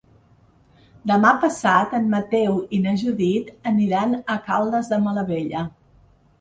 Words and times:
Demà 1.11 1.33
passat 1.43 1.93
en 1.99 2.09
Mateu 2.15 2.57
i 2.79 2.81
na 2.87 2.95
Judit 3.03 3.55
aniran 3.75 4.19
a 4.23 4.41
Caldes 4.51 4.93
de 4.97 5.03
Malavella. 5.07 5.67